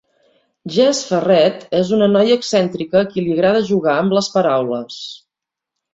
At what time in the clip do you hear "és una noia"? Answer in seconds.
1.81-2.37